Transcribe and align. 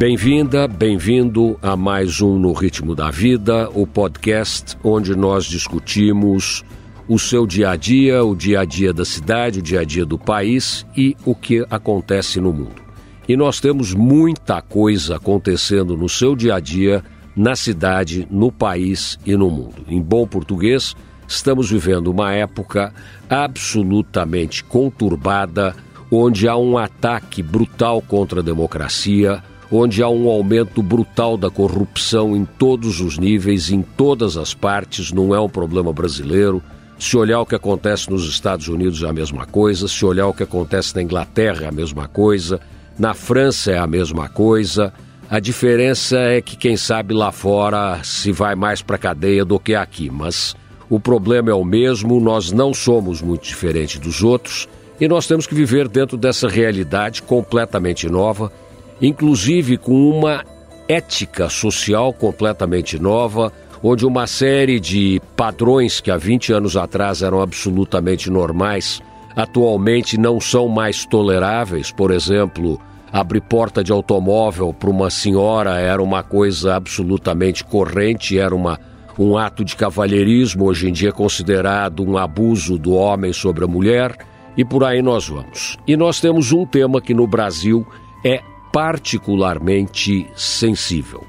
Bem-vinda, 0.00 0.66
bem-vindo 0.66 1.58
a 1.60 1.76
mais 1.76 2.22
um 2.22 2.38
No 2.38 2.54
Ritmo 2.54 2.94
da 2.94 3.10
Vida, 3.10 3.68
o 3.74 3.86
podcast 3.86 4.74
onde 4.82 5.14
nós 5.14 5.44
discutimos 5.44 6.64
o 7.06 7.18
seu 7.18 7.46
dia 7.46 7.68
a 7.68 7.76
dia, 7.76 8.24
o 8.24 8.34
dia 8.34 8.60
a 8.60 8.64
dia 8.64 8.94
da 8.94 9.04
cidade, 9.04 9.58
o 9.58 9.62
dia 9.62 9.80
a 9.80 9.84
dia 9.84 10.06
do 10.06 10.18
país 10.18 10.86
e 10.96 11.14
o 11.22 11.34
que 11.34 11.66
acontece 11.68 12.40
no 12.40 12.50
mundo. 12.50 12.80
E 13.28 13.36
nós 13.36 13.60
temos 13.60 13.92
muita 13.92 14.62
coisa 14.62 15.16
acontecendo 15.16 15.94
no 15.98 16.08
seu 16.08 16.34
dia 16.34 16.54
a 16.54 16.60
dia, 16.60 17.04
na 17.36 17.54
cidade, 17.54 18.26
no 18.30 18.50
país 18.50 19.18
e 19.26 19.36
no 19.36 19.50
mundo. 19.50 19.84
Em 19.86 20.00
bom 20.00 20.26
português, 20.26 20.96
estamos 21.28 21.70
vivendo 21.70 22.06
uma 22.06 22.32
época 22.32 22.90
absolutamente 23.28 24.64
conturbada, 24.64 25.76
onde 26.10 26.48
há 26.48 26.56
um 26.56 26.78
ataque 26.78 27.42
brutal 27.42 28.00
contra 28.00 28.40
a 28.40 28.42
democracia, 28.42 29.42
onde 29.70 30.02
há 30.02 30.08
um 30.08 30.28
aumento 30.28 30.82
brutal 30.82 31.36
da 31.36 31.48
corrupção 31.48 32.36
em 32.36 32.44
todos 32.44 33.00
os 33.00 33.18
níveis, 33.18 33.70
em 33.70 33.82
todas 33.82 34.36
as 34.36 34.52
partes, 34.52 35.12
não 35.12 35.34
é 35.34 35.40
um 35.40 35.48
problema 35.48 35.92
brasileiro. 35.92 36.62
Se 36.98 37.16
olhar 37.16 37.40
o 37.40 37.46
que 37.46 37.54
acontece 37.54 38.10
nos 38.10 38.28
Estados 38.28 38.68
Unidos 38.68 39.02
é 39.02 39.08
a 39.08 39.12
mesma 39.12 39.46
coisa, 39.46 39.86
se 39.86 40.04
olhar 40.04 40.26
o 40.26 40.34
que 40.34 40.42
acontece 40.42 40.94
na 40.94 41.02
Inglaterra 41.02 41.64
é 41.64 41.68
a 41.68 41.72
mesma 41.72 42.08
coisa, 42.08 42.60
na 42.98 43.14
França 43.14 43.70
é 43.70 43.78
a 43.78 43.86
mesma 43.86 44.28
coisa. 44.28 44.92
A 45.30 45.38
diferença 45.38 46.18
é 46.18 46.40
que 46.40 46.56
quem 46.56 46.76
sabe 46.76 47.14
lá 47.14 47.30
fora 47.30 48.00
se 48.02 48.32
vai 48.32 48.56
mais 48.56 48.82
para 48.82 48.98
cadeia 48.98 49.44
do 49.44 49.60
que 49.60 49.74
aqui, 49.74 50.10
mas 50.10 50.56
o 50.90 50.98
problema 50.98 51.50
é 51.50 51.54
o 51.54 51.64
mesmo, 51.64 52.20
nós 52.20 52.50
não 52.50 52.74
somos 52.74 53.22
muito 53.22 53.46
diferentes 53.46 54.00
dos 54.00 54.24
outros 54.24 54.68
e 55.00 55.06
nós 55.06 55.28
temos 55.28 55.46
que 55.46 55.54
viver 55.54 55.86
dentro 55.86 56.16
dessa 56.16 56.48
realidade 56.48 57.22
completamente 57.22 58.08
nova 58.08 58.52
inclusive 59.00 59.76
com 59.76 60.10
uma 60.10 60.44
ética 60.88 61.48
social 61.48 62.12
completamente 62.12 62.98
nova, 62.98 63.52
onde 63.82 64.04
uma 64.04 64.26
série 64.26 64.78
de 64.78 65.20
padrões 65.36 66.00
que 66.00 66.10
há 66.10 66.16
20 66.16 66.52
anos 66.52 66.76
atrás 66.76 67.22
eram 67.22 67.40
absolutamente 67.40 68.30
normais, 68.30 69.00
atualmente 69.34 70.18
não 70.18 70.40
são 70.40 70.68
mais 70.68 71.06
toleráveis. 71.06 71.90
Por 71.90 72.10
exemplo, 72.10 72.78
abrir 73.12 73.40
porta 73.40 73.82
de 73.82 73.92
automóvel 73.92 74.74
para 74.74 74.90
uma 74.90 75.10
senhora 75.10 75.78
era 75.78 76.02
uma 76.02 76.22
coisa 76.22 76.74
absolutamente 76.74 77.64
corrente, 77.64 78.38
era 78.38 78.54
uma, 78.54 78.78
um 79.18 79.36
ato 79.36 79.64
de 79.64 79.76
cavalheirismo, 79.76 80.64
hoje 80.64 80.88
em 80.88 80.92
dia 80.92 81.08
é 81.08 81.12
considerado 81.12 82.02
um 82.02 82.18
abuso 82.18 82.78
do 82.78 82.92
homem 82.92 83.32
sobre 83.32 83.64
a 83.64 83.68
mulher, 83.68 84.16
e 84.56 84.64
por 84.64 84.84
aí 84.84 85.00
nós 85.00 85.28
vamos. 85.28 85.78
E 85.86 85.96
nós 85.96 86.20
temos 86.20 86.52
um 86.52 86.66
tema 86.66 87.00
que 87.00 87.14
no 87.14 87.26
Brasil 87.26 87.86
é 88.24 88.42
particularmente 88.72 90.26
sensível. 90.36 91.24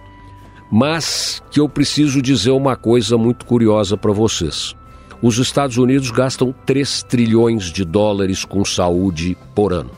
Mas 0.71 1.41
que 1.51 1.59
eu 1.59 1.67
preciso 1.67 2.21
dizer 2.21 2.51
uma 2.51 2.75
coisa 2.75 3.17
muito 3.17 3.45
curiosa 3.45 3.97
para 3.97 4.11
vocês. 4.11 4.75
Os 5.21 5.37
Estados 5.37 5.77
Unidos 5.77 6.09
gastam 6.09 6.53
3 6.65 7.03
trilhões 7.03 7.65
de 7.65 7.83
dólares 7.83 8.45
com 8.45 8.63
saúde 8.63 9.37
por 9.53 9.73
ano. 9.73 9.91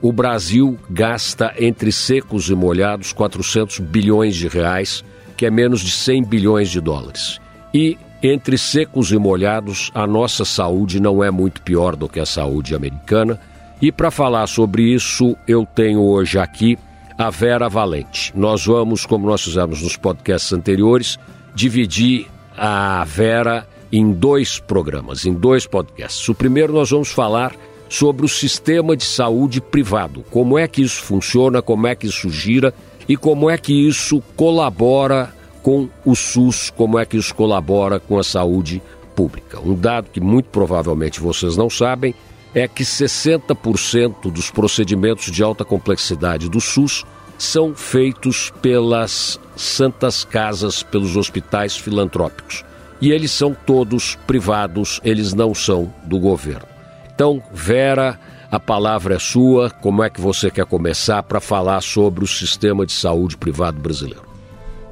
O 0.00 0.12
Brasil 0.12 0.78
gasta 0.88 1.52
entre 1.58 1.90
secos 1.90 2.48
e 2.48 2.54
molhados 2.54 3.12
400 3.12 3.80
bilhões 3.80 4.36
de 4.36 4.46
reais, 4.46 5.04
que 5.36 5.44
é 5.44 5.50
menos 5.50 5.80
de 5.80 5.90
100 5.90 6.24
bilhões 6.24 6.70
de 6.70 6.80
dólares. 6.80 7.40
E 7.74 7.98
entre 8.22 8.56
secos 8.56 9.12
e 9.12 9.18
molhados, 9.18 9.90
a 9.94 10.06
nossa 10.06 10.44
saúde 10.44 11.00
não 11.00 11.22
é 11.22 11.30
muito 11.30 11.60
pior 11.62 11.96
do 11.96 12.08
que 12.08 12.20
a 12.20 12.26
saúde 12.26 12.74
americana 12.74 13.40
e 13.80 13.92
para 13.92 14.10
falar 14.10 14.46
sobre 14.46 14.82
isso, 14.82 15.36
eu 15.46 15.66
tenho 15.66 16.02
hoje 16.02 16.38
aqui 16.38 16.78
a 17.18 17.30
Vera 17.30 17.68
Valente. 17.68 18.32
Nós 18.34 18.66
vamos, 18.66 19.04
como 19.04 19.26
nós 19.26 19.42
fizemos 19.42 19.82
nos 19.82 19.96
podcasts 19.96 20.52
anteriores, 20.52 21.18
dividir 21.54 22.26
a 22.56 23.04
Vera 23.04 23.66
em 23.92 24.12
dois 24.12 24.58
programas, 24.58 25.24
em 25.26 25.34
dois 25.34 25.66
podcasts. 25.66 26.28
O 26.28 26.34
primeiro 26.34 26.72
nós 26.72 26.90
vamos 26.90 27.10
falar 27.10 27.54
sobre 27.88 28.26
o 28.26 28.28
sistema 28.28 28.96
de 28.96 29.04
saúde 29.04 29.60
privado, 29.60 30.24
como 30.30 30.58
é 30.58 30.66
que 30.66 30.82
isso 30.82 31.02
funciona, 31.02 31.62
como 31.62 31.86
é 31.86 31.94
que 31.94 32.06
isso 32.06 32.28
gira 32.30 32.74
e 33.08 33.16
como 33.16 33.48
é 33.48 33.56
que 33.56 33.72
isso 33.72 34.22
colabora 34.34 35.32
com 35.62 35.88
o 36.04 36.14
SUS, 36.14 36.70
como 36.70 36.98
é 36.98 37.04
que 37.04 37.16
isso 37.16 37.34
colabora 37.34 38.00
com 38.00 38.18
a 38.18 38.24
saúde 38.24 38.82
pública. 39.14 39.60
Um 39.60 39.74
dado 39.74 40.10
que 40.12 40.20
muito 40.20 40.48
provavelmente 40.48 41.20
vocês 41.20 41.56
não 41.56 41.70
sabem 41.70 42.14
é 42.56 42.66
que 42.66 42.84
60% 42.84 44.32
dos 44.32 44.50
procedimentos 44.50 45.30
de 45.30 45.42
alta 45.42 45.62
complexidade 45.62 46.48
do 46.48 46.58
SUS 46.58 47.04
são 47.36 47.74
feitos 47.74 48.50
pelas 48.62 49.38
santas 49.54 50.24
casas, 50.24 50.82
pelos 50.82 51.18
hospitais 51.18 51.76
filantrópicos. 51.76 52.64
E 52.98 53.10
eles 53.10 53.30
são 53.30 53.54
todos 53.54 54.16
privados, 54.26 55.02
eles 55.04 55.34
não 55.34 55.54
são 55.54 55.92
do 56.04 56.18
governo. 56.18 56.66
Então, 57.14 57.42
Vera, 57.52 58.18
a 58.50 58.58
palavra 58.58 59.16
é 59.16 59.18
sua. 59.18 59.68
Como 59.68 60.02
é 60.02 60.08
que 60.08 60.18
você 60.18 60.50
quer 60.50 60.64
começar 60.64 61.22
para 61.24 61.40
falar 61.40 61.82
sobre 61.82 62.24
o 62.24 62.26
sistema 62.26 62.86
de 62.86 62.92
saúde 62.92 63.36
privado 63.36 63.78
brasileiro? 63.78 64.24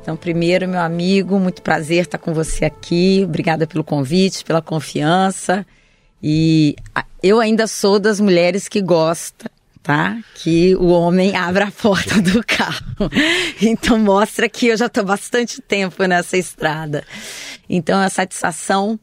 Então, 0.03 0.19
primeiro, 0.19 0.69
meu 0.69 0.81
amigo, 0.81 1.41
muito 1.41 1.63
prazer 1.63 2.03
estar 2.03 2.19
com 2.19 2.35
você 2.35 2.67
aqui. 2.67 3.23
Obrigada 3.25 3.67
pelo 3.67 3.83
convite, 3.83 4.45
pela 4.45 4.61
confiança. 4.61 5.65
E 6.27 6.75
eu 7.23 7.39
ainda 7.39 7.67
sou 7.67 7.99
das 7.99 8.19
mulheres 8.19 8.67
que 8.67 8.81
gosta, 8.81 9.51
tá? 9.83 10.17
Que 10.37 10.75
o 10.77 10.87
homem 10.87 11.37
abra 11.37 11.67
a 11.67 11.71
porta 11.71 12.19
do 12.23 12.43
carro. 12.43 12.83
Então 13.61 13.99
mostra 13.99 14.49
que 14.49 14.69
eu 14.69 14.77
já 14.77 14.87
estou 14.87 15.05
bastante 15.05 15.61
tempo 15.61 16.03
nessa 16.05 16.39
estrada. 16.39 17.05
Então 17.69 18.01
a 18.01 18.09
satisfação 18.09 18.99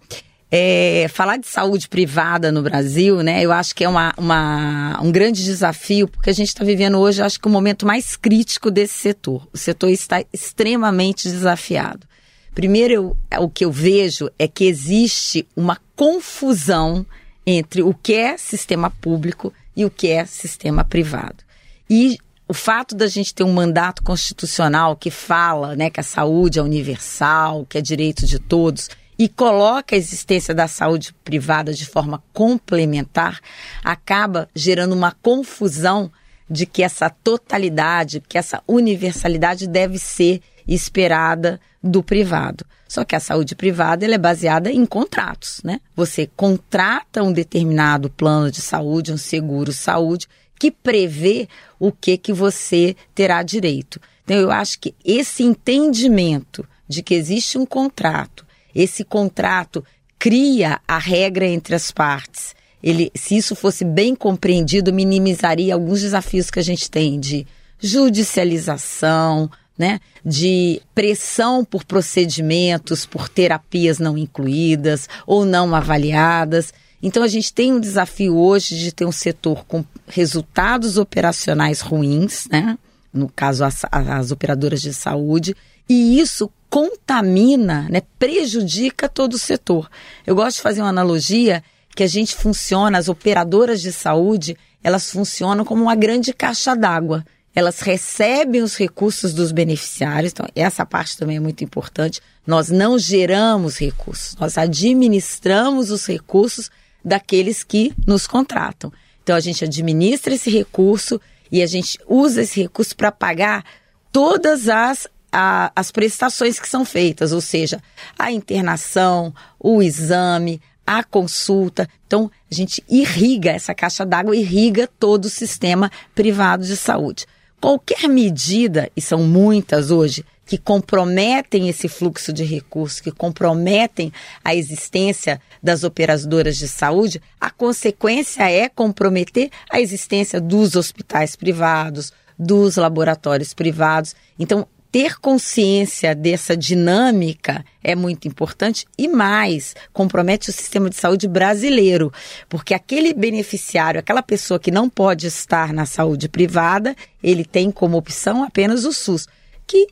é, 0.50 1.06
falar 1.10 1.38
de 1.38 1.46
saúde 1.46 1.88
privada 1.88 2.52
no 2.52 2.64
Brasil, 2.64 3.22
né? 3.22 3.46
Eu 3.46 3.52
acho 3.52 3.76
que 3.76 3.84
é 3.84 3.88
uma, 3.88 4.16
uma 4.18 5.00
um 5.00 5.12
grande 5.12 5.44
desafio, 5.44 6.08
porque 6.08 6.32
a 6.32 6.34
gente 6.34 6.48
está 6.48 6.66
vivendo 6.66 6.98
hoje, 6.98 7.22
acho 7.22 7.40
que 7.40 7.48
o 7.48 7.52
momento 7.52 7.86
mais 7.86 8.18
crítico 8.18 8.72
desse 8.72 8.96
setor. 8.96 9.48
O 9.54 9.58
setor 9.60 9.92
está 9.92 10.24
extremamente 10.34 11.30
desafiado. 11.30 12.11
Primeiro, 12.54 12.94
eu, 12.94 13.18
o 13.44 13.50
que 13.50 13.66
eu 13.66 13.72
vejo 13.72 14.30
é 14.38 14.48
que 14.48 14.66
existe 14.66 15.48
uma 15.56 15.78
confusão 15.96 17.06
entre 17.46 17.82
o 17.82 17.94
que 17.94 18.14
é 18.14 18.38
sistema 18.38 18.90
público 18.90 19.54
e 19.76 19.86
o 19.86 19.90
que 19.90 20.08
é 20.10 20.26
sistema 20.26 20.84
privado. 20.84 21.44
E 21.90 22.18
o 22.48 22.54
fato 22.54 22.96
da 22.96 23.08
gente 23.08 23.34
ter 23.34 23.44
um 23.44 23.54
mandato 23.54 24.04
constitucional 24.04 24.96
que 24.96 25.10
fala 25.10 25.76
né, 25.76 25.90
que 25.90 26.02
a 26.02 26.04
saúde 26.04 26.60
é 26.60 26.62
universal, 26.62 27.66
que 27.66 27.78
é 27.78 27.82
direito 27.82 28.26
de 28.26 28.40
todos, 28.40 28.90
e 29.18 29.30
coloca 29.30 29.96
a 29.96 29.98
existência 29.98 30.54
da 30.54 30.68
saúde 30.68 31.14
privada 31.24 31.74
de 31.74 31.86
forma 31.86 32.22
complementar, 32.34 33.40
acaba 33.84 34.50
gerando 34.54 34.94
uma 34.94 35.12
confusão 35.12 36.12
de 36.50 36.66
que 36.66 36.84
essa 36.84 37.10
totalidade, 37.10 38.22
que 38.28 38.38
essa 38.38 38.62
universalidade 38.68 39.68
deve 39.68 39.98
ser 39.98 40.42
esperada 40.68 41.60
do 41.84 42.04
privado. 42.04 42.66
Só 42.88 43.04
que 43.04 43.16
a 43.16 43.20
saúde 43.20 43.56
privada 43.56 44.06
ela 44.06 44.16
é 44.16 44.18
baseada 44.18 44.72
em 44.72 44.86
contratos, 44.86 45.62
né? 45.64 45.80
Você 45.96 46.30
contrata 46.36 47.24
um 47.24 47.32
determinado 47.32 48.10
plano 48.10 48.52
de 48.52 48.62
saúde, 48.62 49.14
um 49.14 49.18
seguro 49.18 49.72
saúde, 49.72 50.28
que 50.60 50.70
prevê 50.70 51.48
o 51.80 51.92
que 51.92 52.18
que 52.18 52.34
você 52.34 52.96
terá 53.16 53.42
direito. 53.42 54.00
Então 54.24 54.38
eu 54.38 54.52
acho 54.52 54.80
que 54.80 54.94
esse 55.04 55.42
entendimento 55.42 56.68
de 56.88 57.02
que 57.02 57.16
existe 57.16 57.58
um 57.58 57.66
contrato, 57.66 58.46
esse 58.76 59.04
contrato 59.04 59.84
cria 60.20 60.80
a 60.88 61.00
regra 61.00 61.48
entre 61.48 61.74
as 61.74 61.92
partes. 61.92 62.54
Ele, 62.84 63.12
se 63.16 63.38
isso 63.38 63.56
fosse 63.56 63.84
bem 63.84 64.14
compreendido, 64.16 64.94
minimizaria 64.94 65.74
alguns 65.74 66.02
desafios 66.02 66.52
que 66.52 66.60
a 66.60 66.64
gente 66.64 66.92
tem 66.92 67.20
de 67.20 67.48
judicialização, 67.80 69.50
né, 69.82 70.00
de 70.24 70.80
pressão 70.94 71.66
por 71.66 71.84
procedimentos, 71.84 73.04
por 73.04 73.28
terapias 73.28 73.98
não 73.98 74.16
incluídas 74.16 75.10
ou 75.26 75.44
não 75.44 75.74
avaliadas. 75.74 76.72
Então 77.02 77.24
a 77.24 77.28
gente 77.28 77.52
tem 77.52 77.74
um 77.74 77.80
desafio 77.80 78.38
hoje 78.38 78.78
de 78.78 78.92
ter 78.92 79.06
um 79.06 79.12
setor 79.12 79.66
com 79.66 79.84
resultados 80.06 81.00
operacionais 81.00 81.82
ruins, 81.82 82.48
né? 82.52 82.78
No 83.12 83.28
caso 83.28 83.64
as, 83.66 83.82
as 83.92 84.30
operadoras 84.30 84.84
de 84.84 84.94
saúde, 84.94 85.56
e 85.90 86.20
isso 86.20 86.48
contamina, 86.70 87.88
né, 87.90 88.04
prejudica 88.20 89.10
todo 89.10 89.34
o 89.34 89.40
setor. 89.40 89.90
Eu 90.28 90.36
gosto 90.36 90.58
de 90.58 90.62
fazer 90.62 90.82
uma 90.82 90.90
analogia 90.90 91.64
que 91.96 92.04
a 92.04 92.08
gente 92.08 92.36
funciona, 92.36 93.00
as 93.00 93.10
operadoras 93.10 93.82
de 93.82 93.92
saúde, 93.92 94.56
elas 94.84 95.10
funcionam 95.10 95.66
como 95.66 95.82
uma 95.82 95.96
grande 95.96 96.32
caixa 96.34 96.76
d'água 96.76 97.26
elas 97.54 97.82
recebem 97.82 98.62
os 98.62 98.78
recursos 98.78 99.34
dos 99.34 99.52
beneficiários, 99.52 100.32
então 100.32 100.48
essa 100.56 100.86
parte 100.86 101.18
também 101.18 101.38
é 101.38 101.40
muito 101.40 101.64
importante. 101.64 102.22
Nós 102.48 102.70
não 102.70 102.98
geramos 102.98 103.78
recursos, 103.78 104.36
nós 104.38 104.58
administramos 104.58 105.92
os 105.92 106.06
recursos 106.06 106.72
daqueles 107.04 107.64
que 107.64 107.94
nos 108.08 108.26
contratam. 108.26 108.92
Então 109.24 109.36
a 109.36 109.40
gente 109.40 109.64
administra 109.64 110.34
esse 110.34 110.50
recurso 110.50 111.20
e 111.52 111.62
a 111.62 111.68
gente 111.68 112.00
usa 112.08 112.42
esse 112.42 112.62
recurso 112.62 112.96
para 112.96 113.12
pagar 113.12 113.66
todas 114.12 114.70
as 114.70 115.08
a, 115.32 115.72
as 115.76 115.92
prestações 115.92 116.60
que 116.60 116.68
são 116.68 116.84
feitas, 116.84 117.32
ou 117.32 117.40
seja, 117.40 117.82
a 118.20 118.32
internação, 118.32 119.34
o 119.58 119.82
exame, 119.82 120.62
a 120.86 121.04
consulta. 121.04 121.88
Então, 122.06 122.30
a 122.52 122.54
gente 122.54 122.84
irriga 122.90 123.52
essa 123.52 123.74
caixa 123.74 124.06
d'água, 124.06 124.36
irriga 124.36 124.90
todo 125.00 125.26
o 125.26 125.30
sistema 125.30 125.90
privado 126.14 126.66
de 126.66 126.76
saúde. 126.76 127.26
Qualquer 127.62 128.10
medida, 128.10 128.90
e 128.98 129.02
são 129.02 129.20
muitas 129.20 129.92
hoje, 129.92 130.26
que 130.48 130.58
comprometem 130.58 131.70
esse 131.70 131.88
fluxo 131.88 132.34
de 132.34 132.44
recursos, 132.44 133.00
que 133.00 133.12
comprometem 133.12 134.12
a 134.44 134.56
existência 134.56 135.40
das 135.62 135.84
operadoras 135.84 136.58
de 136.58 136.68
saúde, 136.68 137.22
a 137.40 137.52
consequência 137.52 138.52
é 138.52 138.68
comprometer 138.68 139.52
a 139.70 139.80
existência 139.80 140.42
dos 140.42 140.76
hospitais 140.76 141.36
privados, 141.36 142.12
dos 142.38 142.78
laboratórios 142.78 143.54
privados. 143.54 144.16
Então, 144.40 144.68
ter 144.92 145.20
consciência 145.20 146.14
dessa 146.14 146.56
dinâmica 146.56 147.64
é 147.82 147.96
muito 147.96 148.28
importante 148.28 148.86
e 148.98 149.08
mais, 149.08 149.74
compromete 149.94 150.50
o 150.50 150.54
sistema 150.54 150.90
de 150.90 150.98
saúde 150.98 151.28
brasileiro, 151.28 152.12
porque 152.50 152.74
aquele 152.74 153.14
beneficiário, 153.14 154.00
aquela 154.00 154.22
pessoa 154.22 154.60
que 154.60 154.70
não 154.70 154.90
pode 154.90 155.28
estar 155.28 155.72
na 155.72 155.86
saúde 155.86 156.28
privada, 156.28 156.96
ele 157.24 157.46
tem 157.46 157.72
como 157.72 157.98
opção 157.98 158.44
apenas 158.44 158.84
o 158.84 158.92
SUS, 158.92 159.28
que 159.66 159.88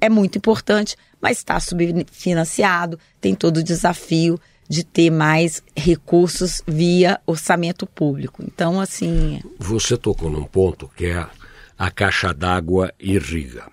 é 0.00 0.08
muito 0.08 0.36
importante, 0.36 0.96
mas 1.20 1.38
está 1.38 1.60
subfinanciado, 1.60 2.98
tem 3.20 3.34
todo 3.34 3.58
o 3.58 3.62
desafio 3.62 4.38
de 4.68 4.82
ter 4.82 5.10
mais 5.10 5.62
recursos 5.76 6.62
via 6.66 7.20
orçamento 7.26 7.86
público. 7.86 8.42
Então, 8.44 8.80
assim. 8.80 9.40
Você 9.58 9.96
tocou 9.96 10.30
num 10.30 10.44
ponto 10.44 10.90
que 10.96 11.06
é 11.06 11.26
a 11.78 11.90
caixa 11.90 12.32
d'água 12.32 12.92
irriga. 12.98 13.64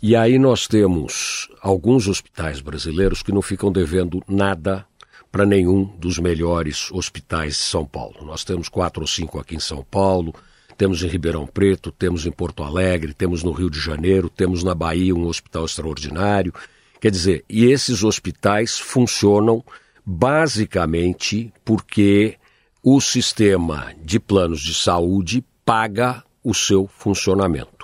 E 0.00 0.14
aí 0.14 0.38
nós 0.38 0.68
temos 0.68 1.48
alguns 1.60 2.06
hospitais 2.06 2.60
brasileiros 2.60 3.20
que 3.20 3.32
não 3.32 3.42
ficam 3.42 3.72
devendo 3.72 4.22
nada 4.28 4.86
para 5.32 5.44
nenhum 5.44 5.84
dos 5.98 6.20
melhores 6.20 6.88
hospitais 6.92 7.54
de 7.54 7.62
São 7.62 7.84
Paulo. 7.84 8.24
Nós 8.24 8.44
temos 8.44 8.68
quatro 8.68 9.00
ou 9.02 9.08
cinco 9.08 9.40
aqui 9.40 9.56
em 9.56 9.60
São 9.60 9.82
Paulo, 9.82 10.32
temos 10.76 11.02
em 11.02 11.08
Ribeirão 11.08 11.48
Preto, 11.48 11.90
temos 11.90 12.26
em 12.26 12.30
Porto 12.30 12.62
Alegre, 12.62 13.12
temos 13.12 13.42
no 13.42 13.50
Rio 13.50 13.68
de 13.68 13.80
Janeiro, 13.80 14.30
temos 14.30 14.62
na 14.62 14.72
Bahia 14.72 15.12
um 15.12 15.26
hospital 15.26 15.64
extraordinário. 15.64 16.54
Quer 17.00 17.10
dizer, 17.10 17.44
e 17.48 17.64
esses 17.64 18.04
hospitais 18.04 18.78
funcionam 18.78 19.64
basicamente 20.06 21.52
porque 21.64 22.36
o 22.82 23.00
sistema 23.00 23.92
de 24.00 24.20
planos 24.20 24.60
de 24.60 24.74
saúde 24.74 25.44
paga 25.64 26.22
o 26.44 26.54
seu 26.54 26.86
funcionamento. 26.86 27.77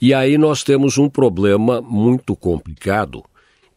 E 0.00 0.12
aí 0.12 0.36
nós 0.36 0.62
temos 0.62 0.98
um 0.98 1.08
problema 1.08 1.80
muito 1.80 2.36
complicado, 2.36 3.24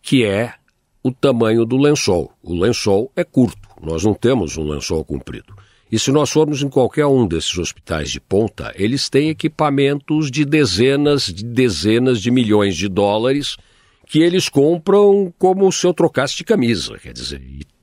que 0.02 0.26
é 0.26 0.54
o 1.02 1.12
tamanho 1.12 1.66
do 1.66 1.78
lençol. 1.78 2.32
O 2.44 2.54
lençol 2.54 3.12
é 3.16 3.24
curto, 3.24 3.68
nós 3.82 4.04
não 4.04 4.14
temos 4.14 4.58
um 4.58 4.64
lençol 4.64 5.04
comprido. 5.06 5.54
E 5.92 5.98
se 5.98 6.12
nós 6.12 6.30
formos 6.30 6.62
em 6.62 6.70
qualquer 6.70 7.06
um 7.08 7.26
desses 7.26 7.58
hospitais 7.58 8.12
de 8.12 8.20
ponta, 8.20 8.72
eles 8.76 9.10
têm 9.10 9.30
equipamentos 9.30 10.30
de 10.30 10.46
dezenas 10.46 11.24
de 11.26 11.44
dezenas 11.44 12.22
de 12.22 12.30
milhões 12.30 12.76
de 12.76 12.88
dólares 12.88 13.58
que 14.06 14.20
eles 14.20 14.50
compram 14.50 15.34
como 15.38 15.72
se 15.72 15.86
eu 15.86 15.94
trocasse 15.94 16.36
de 16.36 16.44
camisa, 16.44 16.98
quer 16.98 17.14
dizer, 17.14 17.42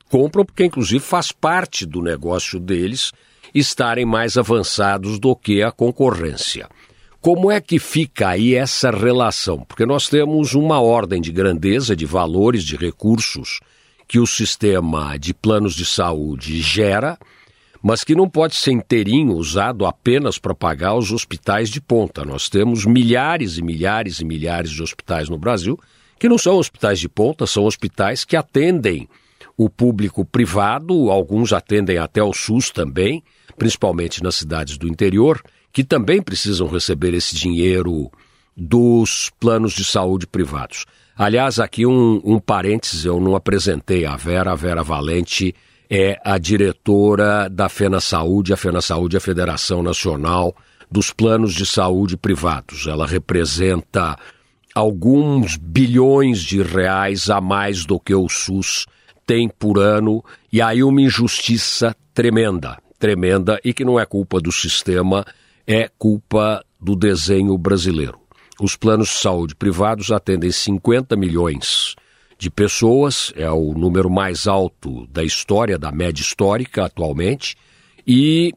compram 0.09 0.45
porque 0.45 0.65
inclusive 0.65 1.01
faz 1.01 1.33
parte 1.33 1.87
do 1.87 2.03
negócio 2.03 2.61
deles 2.61 3.13
estarem 3.55 4.05
mais 4.05 4.37
avançados 4.37 5.19
do 5.19 5.35
que 5.35 5.63
a 5.63 5.73
concorrência. 5.73 6.69
Como 7.27 7.51
é 7.51 7.61
que 7.61 7.81
fica 7.81 8.29
aí 8.29 8.55
essa 8.55 8.89
relação? 8.89 9.59
Porque 9.65 9.85
nós 9.85 10.09
temos 10.09 10.55
uma 10.55 10.81
ordem 10.81 11.21
de 11.21 11.33
grandeza, 11.33 11.97
de 11.97 12.07
valores, 12.07 12.63
de 12.63 12.77
recursos 12.77 13.59
que 14.07 14.21
o 14.21 14.27
sistema 14.29 15.19
de 15.19 15.35
planos 15.35 15.75
de 15.75 15.85
saúde 15.85 16.61
gera, 16.61 17.19
mas 17.83 18.05
que 18.05 18.15
não 18.15 18.31
pode 18.31 18.55
ser 18.55 18.71
inteirinho 18.71 19.33
usado 19.33 19.85
apenas 19.85 20.39
para 20.39 20.55
pagar 20.55 20.95
os 20.95 21.11
hospitais 21.11 21.69
de 21.69 21.81
ponta. 21.81 22.25
Nós 22.25 22.49
temos 22.49 22.87
milhares 22.87 23.59
e 23.59 23.63
milhares 23.63 24.21
e 24.21 24.25
milhares 24.25 24.71
de 24.71 24.81
hospitais 24.81 25.29
no 25.29 25.37
Brasil 25.37 25.77
que 26.21 26.29
não 26.29 26.39
são 26.39 26.55
hospitais 26.55 27.01
de 27.01 27.09
ponta, 27.09 27.45
são 27.45 27.65
hospitais 27.65 28.25
que 28.25 28.37
atendem 28.37 29.09
o 29.57 29.69
público 29.69 30.25
privado, 30.25 31.11
alguns 31.11 31.53
atendem 31.53 31.99
até 31.99 32.23
o 32.23 32.33
SUS 32.33 32.71
também, 32.71 33.21
principalmente 33.59 34.23
nas 34.23 34.37
cidades 34.37 34.79
do 34.79 34.87
interior 34.87 35.43
que 35.77 35.85
também 35.85 36.23
precisam 36.23 36.69
receber 36.69 37.13
esse 37.13 37.37
dinheiro 37.37 38.11
dos 38.57 39.31
planos 39.39 39.75
de 39.75 39.85
saúde 39.85 40.27
privados. 40.27 40.87
Aliás, 41.15 41.61
aqui 41.61 41.85
um, 41.85 42.19
um 42.25 42.39
parênteses, 42.39 43.05
eu 43.05 43.21
não 43.21 43.37
apresentei 43.37 44.07
a 44.07 44.17
Vera, 44.17 44.53
a 44.53 44.55
Vera 44.55 44.83
Valente 44.83 45.55
é 45.91 46.19
a 46.25 46.39
diretora 46.39 47.51
da 47.51 47.69
Fena 47.69 48.01
Saúde, 48.01 48.55
a 48.55 48.57
Fena 48.57 48.81
Saúde 48.81 49.17
é 49.17 49.19
a 49.19 49.21
Federação 49.21 49.83
Nacional 49.83 50.57
dos 50.91 51.13
Planos 51.13 51.53
de 51.53 51.67
Saúde 51.67 52.17
Privados. 52.17 52.87
Ela 52.87 53.07
representa 53.07 54.17
alguns 54.75 55.59
bilhões 55.59 56.41
de 56.41 56.63
reais 56.63 57.29
a 57.29 57.39
mais 57.39 57.85
do 57.85 58.01
que 58.01 58.15
o 58.15 58.31
SUS 58.31 58.87
tem 59.27 59.47
por 59.47 59.79
ano, 59.79 60.25
e 60.51 60.63
aí 60.63 60.83
uma 60.83 61.03
injustiça 61.03 61.95
tremenda, 62.15 62.79
tremenda, 62.99 63.61
e 63.63 63.75
que 63.75 63.85
não 63.85 64.01
é 64.01 64.07
culpa 64.07 64.41
do 64.41 64.51
sistema, 64.51 65.23
é 65.67 65.91
culpa 65.99 66.65
do 66.81 66.95
desenho 66.95 67.59
brasileiro. 67.59 68.21
Os 68.61 68.77
planos 68.77 69.09
de 69.09 69.17
saúde 69.17 69.55
privados 69.55 70.13
atendem 70.13 70.51
50 70.51 71.15
milhões 71.17 71.95
de 72.39 72.51
pessoas, 72.51 73.33
é 73.35 73.51
o 73.51 73.73
número 73.75 74.11
mais 74.11 74.47
alto 74.47 75.07
da 75.09 75.25
história, 75.25 75.79
da 75.79 75.91
média 75.91 76.23
histórica 76.23 76.85
atualmente, 76.85 77.57
e 78.07 78.53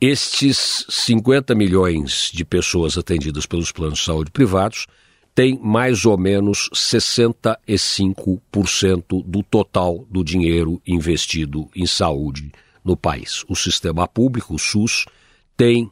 estes 0.00 0.84
50 0.88 1.54
milhões 1.54 2.30
de 2.32 2.44
pessoas 2.44 2.98
atendidas 2.98 3.46
pelos 3.46 3.70
planos 3.72 4.00
de 4.00 4.04
saúde 4.04 4.30
privados 4.30 4.86
têm 5.34 5.58
mais 5.62 6.04
ou 6.04 6.18
menos 6.18 6.68
65% 6.72 9.24
do 9.24 9.42
total 9.42 10.06
do 10.10 10.22
dinheiro 10.22 10.82
investido 10.86 11.70
em 11.74 11.86
saúde 11.86 12.52
no 12.84 12.94
país. 12.96 13.44
O 13.48 13.56
sistema 13.56 14.06
público, 14.06 14.54
o 14.54 14.58
SUS, 14.58 15.06
tem 15.56 15.90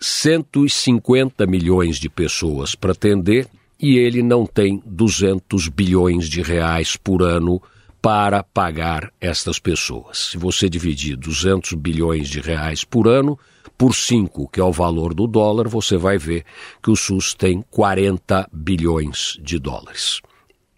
150 0.00 1.46
milhões 1.46 1.98
de 1.98 2.08
pessoas 2.08 2.74
para 2.74 2.92
atender 2.92 3.48
e 3.80 3.96
ele 3.98 4.22
não 4.22 4.46
tem 4.46 4.82
200 4.86 5.68
bilhões 5.68 6.28
de 6.28 6.42
reais 6.42 6.96
por 6.96 7.22
ano 7.22 7.60
para 8.00 8.42
pagar 8.42 9.10
estas 9.20 9.58
pessoas. 9.58 10.30
Se 10.30 10.38
você 10.38 10.68
dividir 10.68 11.16
200 11.16 11.72
bilhões 11.72 12.28
de 12.28 12.40
reais 12.40 12.84
por 12.84 13.08
ano 13.08 13.38
por 13.78 13.94
5, 13.94 14.48
que 14.48 14.60
é 14.60 14.64
o 14.64 14.70
valor 14.70 15.14
do 15.14 15.26
dólar, 15.26 15.68
você 15.68 15.96
vai 15.96 16.18
ver 16.18 16.44
que 16.82 16.90
o 16.90 16.96
SUS 16.96 17.34
tem 17.34 17.64
40 17.70 18.48
bilhões 18.52 19.38
de 19.42 19.58
dólares. 19.58 20.20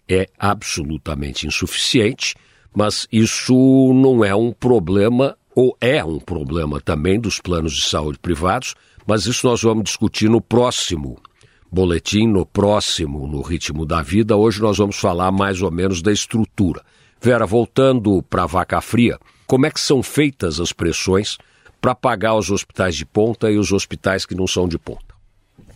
É 0.07 0.27
absolutamente 0.39 1.45
insuficiente, 1.45 2.33
mas 2.73 3.07
isso 3.11 3.53
não 3.93 4.23
é 4.23 4.33
um 4.33 4.53
problema 4.53 5.37
ou 5.53 5.75
é 5.81 6.03
um 6.03 6.19
problema 6.19 6.79
também 6.79 7.19
dos 7.19 7.41
planos 7.41 7.73
de 7.73 7.81
saúde 7.81 8.19
privados, 8.19 8.73
mas 9.07 9.25
isso 9.25 9.47
nós 9.47 9.63
vamos 9.63 9.85
discutir 9.85 10.29
no 10.29 10.41
próximo 10.41 11.17
boletim, 11.71 12.27
no 12.27 12.45
próximo, 12.45 13.25
no 13.27 13.41
ritmo 13.41 13.85
da 13.85 14.01
vida. 14.01 14.35
Hoje 14.35 14.61
nós 14.61 14.77
vamos 14.77 14.97
falar 14.97 15.31
mais 15.31 15.61
ou 15.61 15.71
menos 15.71 16.01
da 16.01 16.11
estrutura. 16.11 16.81
Vera, 17.21 17.45
voltando 17.45 18.21
para 18.23 18.43
a 18.43 18.47
vaca 18.47 18.79
fria, 18.81 19.17
como 19.45 19.65
é 19.65 19.71
que 19.71 19.79
são 19.79 20.03
feitas 20.03 20.59
as 20.59 20.73
pressões 20.73 21.37
para 21.79 21.95
pagar 21.95 22.35
os 22.35 22.51
hospitais 22.51 22.95
de 22.95 23.05
ponta 23.05 23.49
e 23.49 23.57
os 23.57 23.71
hospitais 23.71 24.25
que 24.25 24.35
não 24.35 24.45
são 24.45 24.67
de 24.67 24.77
ponta? 24.77 25.15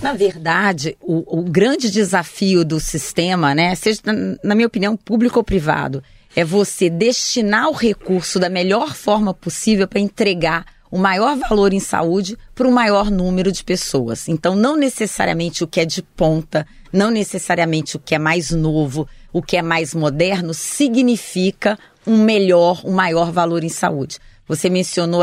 Na 0.01 0.13
verdade, 0.13 0.97
o, 1.00 1.39
o 1.39 1.43
grande 1.43 1.89
desafio 1.89 2.65
do 2.65 2.79
sistema, 2.79 3.53
né, 3.53 3.75
seja, 3.75 4.01
na 4.43 4.55
minha 4.55 4.67
opinião, 4.67 4.97
público 4.97 5.39
ou 5.39 5.43
privado, 5.43 6.03
é 6.35 6.43
você 6.43 6.89
destinar 6.89 7.69
o 7.69 7.73
recurso 7.73 8.39
da 8.39 8.50
melhor 8.50 8.95
forma 8.95 9.33
possível 9.33 9.88
para 9.88 10.00
entregar 10.00 10.65
o 10.91 10.98
maior 10.98 11.38
valor 11.38 11.74
em 11.74 11.79
saúde 11.79 12.38
para 12.53 12.67
o 12.67 12.71
maior 12.71 13.10
número 13.10 13.51
de 13.51 13.63
pessoas. 13.63 14.27
Então, 14.27 14.53
não 14.53 14.75
necessariamente 14.75 15.63
o 15.63 15.67
que 15.67 15.79
é 15.79 15.86
de 15.86 16.03
ponta, 16.03 16.67
não 16.91 17.10
necessariamente 17.10 17.95
o 17.95 18.00
que 18.00 18.13
é 18.13 18.19
mais 18.19 18.51
novo, 18.51 19.07
o 19.31 19.41
que 19.41 19.55
é 19.55 19.62
mais 19.62 19.95
moderno, 19.95 20.53
significa 20.53 21.79
um 22.05 22.17
melhor, 22.17 22.81
um 22.86 22.91
maior 22.91 23.31
valor 23.31 23.63
em 23.63 23.69
saúde. 23.69 24.19
Você 24.48 24.69
mencionou 24.69 25.21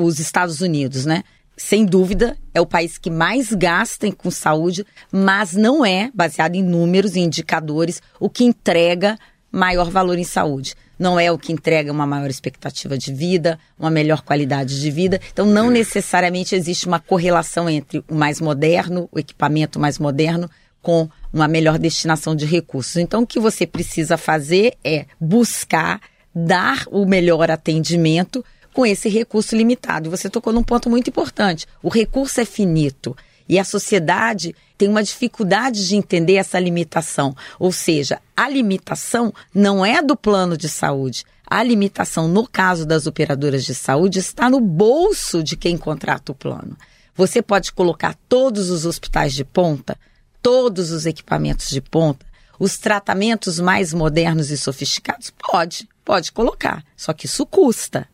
os 0.00 0.18
Estados 0.18 0.60
Unidos, 0.60 1.06
né? 1.06 1.22
Sem 1.56 1.86
dúvida, 1.86 2.36
é 2.52 2.60
o 2.60 2.66
país 2.66 2.98
que 2.98 3.10
mais 3.10 3.52
gasta 3.52 4.10
com 4.10 4.28
saúde, 4.28 4.84
mas 5.12 5.52
não 5.52 5.86
é, 5.86 6.10
baseado 6.12 6.56
em 6.56 6.62
números 6.62 7.14
e 7.14 7.20
indicadores, 7.20 8.02
o 8.18 8.28
que 8.28 8.42
entrega 8.42 9.16
maior 9.52 9.88
valor 9.88 10.18
em 10.18 10.24
saúde. 10.24 10.74
Não 10.98 11.18
é 11.18 11.30
o 11.30 11.38
que 11.38 11.52
entrega 11.52 11.92
uma 11.92 12.06
maior 12.06 12.30
expectativa 12.30 12.96
de 12.96 13.12
vida, 13.12 13.58
uma 13.78 13.90
melhor 13.90 14.22
qualidade 14.22 14.80
de 14.80 14.90
vida. 14.90 15.20
Então, 15.32 15.46
não 15.46 15.70
necessariamente 15.70 16.54
existe 16.54 16.86
uma 16.86 17.00
correlação 17.00 17.68
entre 17.68 18.04
o 18.08 18.14
mais 18.14 18.40
moderno, 18.40 19.08
o 19.12 19.18
equipamento 19.18 19.78
mais 19.78 19.98
moderno, 19.98 20.50
com 20.80 21.08
uma 21.32 21.48
melhor 21.48 21.78
destinação 21.78 22.36
de 22.36 22.44
recursos. 22.44 22.96
Então, 22.96 23.22
o 23.22 23.26
que 23.26 23.40
você 23.40 23.66
precisa 23.66 24.16
fazer 24.16 24.74
é 24.84 25.06
buscar 25.18 26.00
dar 26.34 26.84
o 26.90 27.06
melhor 27.06 27.50
atendimento 27.50 28.44
com 28.72 28.84
esse 28.84 29.08
recurso 29.08 29.56
limitado. 29.56 30.10
Você 30.10 30.28
tocou 30.28 30.52
num 30.52 30.62
ponto 30.62 30.90
muito 30.90 31.08
importante. 31.08 31.66
O 31.82 31.88
recurso 31.88 32.40
é 32.40 32.44
finito. 32.44 33.16
E 33.48 33.58
a 33.58 33.64
sociedade 33.64 34.54
tem 34.76 34.88
uma 34.88 35.02
dificuldade 35.02 35.86
de 35.86 35.96
entender 35.96 36.34
essa 36.34 36.58
limitação. 36.58 37.36
Ou 37.58 37.70
seja, 37.70 38.20
a 38.36 38.48
limitação 38.48 39.32
não 39.54 39.84
é 39.84 40.02
do 40.02 40.16
plano 40.16 40.56
de 40.56 40.68
saúde. 40.68 41.24
A 41.46 41.62
limitação, 41.62 42.26
no 42.26 42.48
caso 42.48 42.86
das 42.86 43.06
operadoras 43.06 43.64
de 43.64 43.74
saúde, 43.74 44.18
está 44.18 44.48
no 44.48 44.60
bolso 44.60 45.42
de 45.42 45.56
quem 45.56 45.76
contrata 45.76 46.32
o 46.32 46.34
plano. 46.34 46.76
Você 47.14 47.42
pode 47.42 47.72
colocar 47.72 48.16
todos 48.28 48.70
os 48.70 48.86
hospitais 48.86 49.34
de 49.34 49.44
ponta, 49.44 49.96
todos 50.42 50.90
os 50.90 51.06
equipamentos 51.06 51.68
de 51.68 51.80
ponta, 51.80 52.26
os 52.58 52.78
tratamentos 52.78 53.60
mais 53.60 53.92
modernos 53.92 54.50
e 54.50 54.56
sofisticados? 54.56 55.32
Pode, 55.38 55.88
pode 56.04 56.32
colocar. 56.32 56.82
Só 56.96 57.12
que 57.12 57.26
isso 57.26 57.46
custa. 57.46 58.08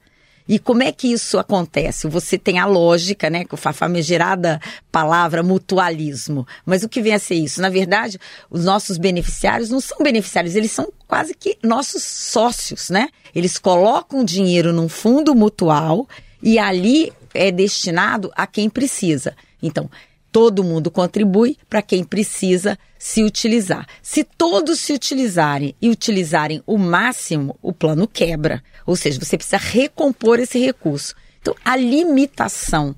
E 0.51 0.59
como 0.59 0.83
é 0.83 0.91
que 0.91 1.13
isso 1.13 1.39
acontece? 1.39 2.09
Você 2.09 2.37
tem 2.37 2.59
a 2.59 2.67
lógica, 2.67 3.31
né, 3.31 3.45
com 3.45 3.55
a 3.55 3.73
famigerada 3.73 4.61
palavra 4.91 5.45
mutualismo. 5.45 6.45
Mas 6.67 6.83
o 6.83 6.89
que 6.89 7.01
vem 7.01 7.15
a 7.15 7.21
ser 7.21 7.37
isso? 7.37 7.63
Na 7.63 7.69
verdade, 7.69 8.19
os 8.51 8.65
nossos 8.65 8.99
beneficiários 8.99 9.71
não 9.71 9.81
são 9.81 9.99
beneficiários, 10.03 10.57
eles 10.57 10.73
são 10.73 10.93
quase 11.07 11.37
que 11.37 11.57
nossos 11.63 12.03
sócios, 12.03 12.91
né? 12.91 13.11
Eles 13.33 13.59
colocam 13.59 14.25
dinheiro 14.25 14.73
num 14.73 14.89
fundo 14.89 15.37
mutual 15.37 16.09
e 16.43 16.59
ali 16.59 17.13
é 17.33 17.53
destinado 17.53 18.33
a 18.35 18.45
quem 18.45 18.69
precisa. 18.69 19.37
Então, 19.63 19.89
todo 20.33 20.65
mundo 20.65 20.91
contribui 20.91 21.57
para 21.69 21.83
quem 21.83 22.05
precisa 22.05 22.79
se 22.99 23.23
utilizar. 23.23 23.87
Se 24.03 24.23
todos 24.25 24.81
se 24.81 24.93
utilizarem 24.93 25.75
e 25.81 25.89
utilizarem 25.89 26.63
o 26.67 26.79
máximo, 26.79 27.59
o 27.63 27.73
plano 27.73 28.07
quebra. 28.07 28.63
Ou 28.87 28.97
seja, 28.97 29.19
você 29.19 29.37
precisa 29.37 29.57
recompor 29.57 30.39
esse 30.39 30.59
recurso. 30.59 31.15
Então, 31.41 31.55
a 31.65 31.77
limitação 31.77 32.95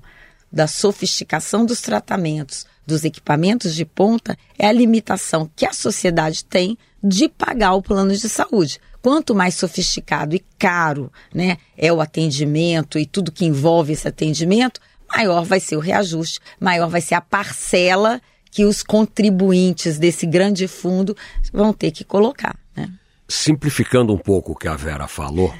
da 0.51 0.67
sofisticação 0.67 1.65
dos 1.65 1.81
tratamentos, 1.81 2.65
dos 2.85 3.03
equipamentos 3.03 3.73
de 3.73 3.85
ponta, 3.85 4.37
é 4.59 4.67
a 4.67 4.71
limitação 4.71 5.49
que 5.55 5.65
a 5.65 5.73
sociedade 5.73 6.45
tem 6.45 6.77
de 7.03 7.27
pagar 7.27 7.73
o 7.73 7.81
plano 7.81 8.15
de 8.15 8.29
saúde. 8.29 8.79
Quanto 9.01 9.35
mais 9.35 9.55
sofisticado 9.55 10.35
e 10.35 10.43
caro 10.57 11.11
né, 11.33 11.57
é 11.77 11.91
o 11.91 11.99
atendimento 11.99 12.97
e 12.97 13.05
tudo 13.05 13.31
que 13.31 13.45
envolve 13.45 13.93
esse 13.93 14.07
atendimento, 14.07 14.79
maior 15.15 15.43
vai 15.43 15.59
ser 15.59 15.75
o 15.75 15.79
reajuste, 15.79 16.39
maior 16.59 16.89
vai 16.89 17.01
ser 17.01 17.15
a 17.15 17.21
parcela 17.21 18.21
que 18.51 18.65
os 18.65 18.83
contribuintes 18.83 19.97
desse 19.97 20.25
grande 20.25 20.67
fundo 20.67 21.15
vão 21.51 21.73
ter 21.73 21.91
que 21.91 22.03
colocar. 22.03 22.55
Né? 22.75 22.89
Simplificando 23.27 24.13
um 24.13 24.17
pouco 24.17 24.51
o 24.51 24.55
que 24.55 24.67
a 24.67 24.75
Vera 24.75 25.07
falou. 25.07 25.53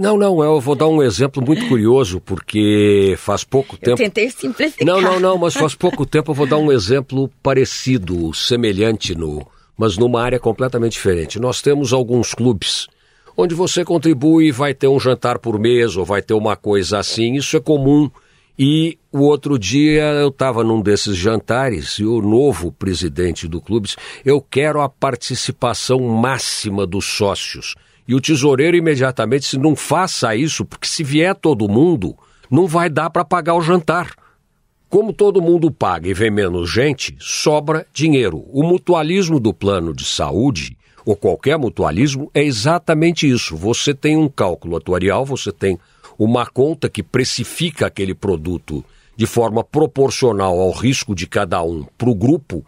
Não, 0.00 0.16
não, 0.16 0.42
eu 0.42 0.60
vou 0.60 0.74
dar 0.74 0.88
um 0.88 1.00
exemplo 1.00 1.44
muito 1.44 1.68
curioso, 1.68 2.20
porque 2.20 3.14
faz 3.18 3.44
pouco 3.44 3.76
tempo. 3.76 3.92
Eu 3.92 3.96
tentei 3.96 4.28
simplificar. 4.28 4.84
Não, 4.84 5.00
não, 5.00 5.20
não, 5.20 5.38
mas 5.38 5.54
faz 5.54 5.76
pouco 5.76 6.04
tempo 6.04 6.32
eu 6.32 6.34
vou 6.34 6.46
dar 6.46 6.58
um 6.58 6.72
exemplo 6.72 7.30
parecido, 7.40 8.34
semelhante, 8.34 9.14
no, 9.14 9.46
mas 9.76 9.96
numa 9.96 10.20
área 10.20 10.40
completamente 10.40 10.94
diferente. 10.94 11.38
Nós 11.38 11.62
temos 11.62 11.92
alguns 11.92 12.34
clubes 12.34 12.88
onde 13.36 13.54
você 13.54 13.84
contribui 13.84 14.48
e 14.48 14.52
vai 14.52 14.74
ter 14.74 14.88
um 14.88 14.98
jantar 14.98 15.38
por 15.38 15.56
mês 15.56 15.96
ou 15.96 16.04
vai 16.04 16.20
ter 16.20 16.34
uma 16.34 16.56
coisa 16.56 16.98
assim. 16.98 17.34
Isso 17.34 17.56
é 17.56 17.60
comum 17.60 18.10
e 18.62 18.98
o 19.10 19.20
outro 19.20 19.58
dia 19.58 20.02
eu 20.02 20.28
estava 20.28 20.62
num 20.62 20.82
desses 20.82 21.16
jantares 21.16 21.92
e 21.92 22.04
o 22.04 22.20
novo 22.20 22.70
presidente 22.70 23.48
do 23.48 23.58
clube 23.58 23.86
disse: 23.86 23.96
Eu 24.22 24.38
quero 24.38 24.82
a 24.82 24.88
participação 24.88 25.98
máxima 26.00 26.86
dos 26.86 27.06
sócios. 27.06 27.74
E 28.06 28.14
o 28.14 28.20
tesoureiro 28.20 28.76
imediatamente 28.76 29.44
disse: 29.44 29.56
Não 29.56 29.74
faça 29.74 30.36
isso, 30.36 30.66
porque 30.66 30.86
se 30.86 31.02
vier 31.02 31.34
todo 31.34 31.70
mundo, 31.70 32.14
não 32.50 32.66
vai 32.66 32.90
dar 32.90 33.08
para 33.08 33.24
pagar 33.24 33.54
o 33.54 33.62
jantar. 33.62 34.12
Como 34.90 35.14
todo 35.14 35.40
mundo 35.40 35.70
paga 35.70 36.06
e 36.06 36.12
vem 36.12 36.30
menos 36.30 36.70
gente, 36.70 37.16
sobra 37.18 37.86
dinheiro. 37.94 38.44
O 38.52 38.62
mutualismo 38.62 39.40
do 39.40 39.54
plano 39.54 39.94
de 39.94 40.04
saúde, 40.04 40.76
ou 41.06 41.16
qualquer 41.16 41.56
mutualismo, 41.56 42.30
é 42.34 42.44
exatamente 42.44 43.26
isso. 43.26 43.56
Você 43.56 43.94
tem 43.94 44.18
um 44.18 44.28
cálculo 44.28 44.76
atuarial, 44.76 45.24
você 45.24 45.50
tem 45.50 45.78
uma 46.20 46.44
conta 46.44 46.90
que 46.90 47.02
precifica 47.02 47.86
aquele 47.86 48.14
produto 48.14 48.84
de 49.16 49.24
forma 49.24 49.64
proporcional 49.64 50.60
ao 50.60 50.70
risco 50.70 51.14
de 51.14 51.26
cada 51.26 51.62
um 51.62 51.86
para 51.96 52.10
o 52.10 52.14
grupo 52.14 52.62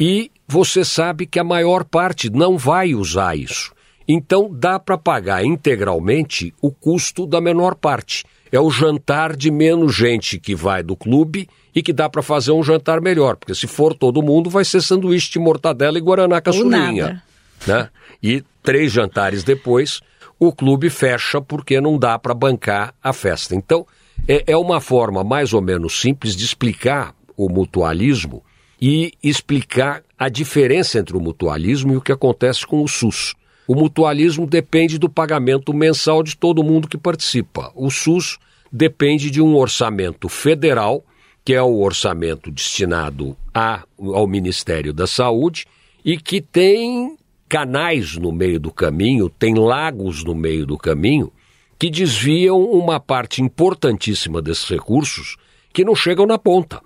e 0.00 0.30
você 0.48 0.82
sabe 0.86 1.26
que 1.26 1.38
a 1.38 1.44
maior 1.44 1.84
parte 1.84 2.30
não 2.30 2.56
vai 2.56 2.94
usar 2.94 3.36
isso. 3.36 3.74
Então 4.08 4.48
dá 4.50 4.78
para 4.78 4.96
pagar 4.96 5.44
integralmente 5.44 6.54
o 6.62 6.70
custo 6.70 7.26
da 7.26 7.42
menor 7.42 7.74
parte. 7.74 8.24
É 8.50 8.58
o 8.58 8.70
jantar 8.70 9.36
de 9.36 9.50
menos 9.50 9.94
gente 9.94 10.38
que 10.38 10.54
vai 10.54 10.82
do 10.82 10.96
clube 10.96 11.46
e 11.74 11.82
que 11.82 11.92
dá 11.92 12.08
para 12.08 12.22
fazer 12.22 12.52
um 12.52 12.62
jantar 12.62 13.02
melhor, 13.02 13.36
porque 13.36 13.54
se 13.54 13.66
for 13.66 13.94
todo 13.94 14.22
mundo 14.22 14.48
vai 14.48 14.64
ser 14.64 14.80
sanduíche 14.80 15.30
de 15.30 15.38
mortadela 15.38 15.98
e 15.98 16.00
guaraná 16.00 16.40
caçulinha, 16.40 17.22
né? 17.66 17.90
E 18.22 18.42
três 18.62 18.90
jantares 18.90 19.42
depois 19.42 20.00
o 20.38 20.52
clube 20.52 20.90
fecha 20.90 21.40
porque 21.40 21.80
não 21.80 21.98
dá 21.98 22.18
para 22.18 22.34
bancar 22.34 22.94
a 23.02 23.12
festa. 23.12 23.54
Então, 23.54 23.86
é, 24.28 24.44
é 24.46 24.56
uma 24.56 24.80
forma 24.80 25.22
mais 25.22 25.52
ou 25.52 25.60
menos 25.60 26.00
simples 26.00 26.36
de 26.36 26.44
explicar 26.44 27.14
o 27.36 27.48
mutualismo 27.48 28.42
e 28.80 29.12
explicar 29.22 30.02
a 30.18 30.28
diferença 30.28 30.98
entre 30.98 31.16
o 31.16 31.20
mutualismo 31.20 31.92
e 31.92 31.96
o 31.96 32.00
que 32.00 32.12
acontece 32.12 32.66
com 32.66 32.82
o 32.82 32.88
SUS. 32.88 33.34
O 33.66 33.74
mutualismo 33.74 34.46
depende 34.46 34.98
do 34.98 35.08
pagamento 35.08 35.72
mensal 35.72 36.22
de 36.22 36.36
todo 36.36 36.62
mundo 36.62 36.88
que 36.88 36.98
participa. 36.98 37.72
O 37.74 37.90
SUS 37.90 38.38
depende 38.70 39.30
de 39.30 39.40
um 39.40 39.56
orçamento 39.56 40.28
federal, 40.28 41.04
que 41.44 41.54
é 41.54 41.62
o 41.62 41.80
orçamento 41.80 42.50
destinado 42.50 43.36
a, 43.54 43.84
ao 43.98 44.26
Ministério 44.26 44.92
da 44.92 45.06
Saúde, 45.06 45.66
e 46.04 46.18
que 46.18 46.40
tem 46.40 47.16
canais 47.48 48.16
no 48.16 48.32
meio 48.32 48.58
do 48.58 48.72
caminho, 48.72 49.28
tem 49.28 49.54
lagos 49.54 50.24
no 50.24 50.34
meio 50.34 50.66
do 50.66 50.76
caminho 50.76 51.32
que 51.78 51.90
desviam 51.90 52.62
uma 52.62 52.98
parte 53.00 53.42
importantíssima 53.42 54.40
desses 54.40 54.68
recursos 54.68 55.36
que 55.72 55.84
não 55.84 55.94
chegam 55.94 56.26
na 56.26 56.38
ponta. 56.38 56.80